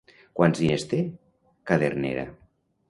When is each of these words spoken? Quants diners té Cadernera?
Quants 0.39 0.61
diners 0.63 0.87
té 0.95 1.03
Cadernera? 1.73 2.27